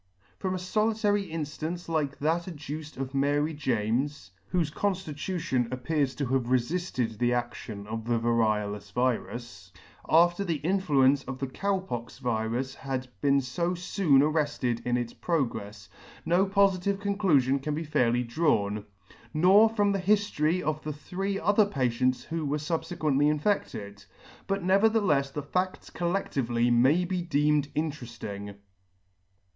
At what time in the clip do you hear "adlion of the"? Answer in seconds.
7.33-8.17